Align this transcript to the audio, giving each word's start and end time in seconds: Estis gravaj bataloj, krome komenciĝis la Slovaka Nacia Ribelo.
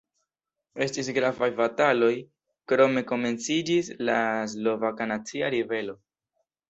Estis 0.85 1.09
gravaj 1.17 1.49
bataloj, 1.59 2.09
krome 2.73 3.05
komenciĝis 3.11 3.93
la 4.09 4.17
Slovaka 4.55 5.09
Nacia 5.13 5.53
Ribelo. 5.57 5.97